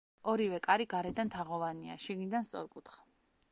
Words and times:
ორივე 0.31 0.59
კარი 0.67 0.87
გარედან 0.93 1.29
თაღოვანია, 1.35 1.99
შიგნიდან 2.07 2.51
სწორკუთხა. 2.51 3.09